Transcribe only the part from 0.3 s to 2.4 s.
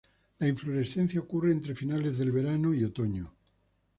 La inflorescencia ocurre entre finales del